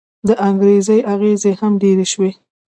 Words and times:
د 0.27 0.29
انګرېزي 0.47 0.97
اغېز 1.13 1.41
هم 1.59 1.73
ډېر 1.81 1.97
شوی. 2.11 2.31